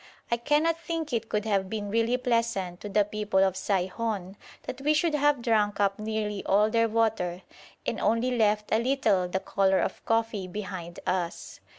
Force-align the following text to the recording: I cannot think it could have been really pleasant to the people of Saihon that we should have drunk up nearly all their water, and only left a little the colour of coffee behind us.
I 0.31 0.37
cannot 0.37 0.79
think 0.79 1.13
it 1.13 1.29
could 1.29 1.45
have 1.45 1.69
been 1.69 1.91
really 1.91 2.17
pleasant 2.17 2.79
to 2.79 2.89
the 2.89 3.05
people 3.05 3.43
of 3.43 3.53
Saihon 3.55 4.35
that 4.63 4.81
we 4.81 4.95
should 4.95 5.13
have 5.13 5.43
drunk 5.43 5.79
up 5.79 5.99
nearly 5.99 6.43
all 6.45 6.71
their 6.71 6.89
water, 6.89 7.43
and 7.85 7.99
only 7.99 8.35
left 8.35 8.71
a 8.71 8.79
little 8.79 9.27
the 9.27 9.39
colour 9.39 9.77
of 9.79 10.03
coffee 10.05 10.47
behind 10.47 10.99
us. 11.05 11.59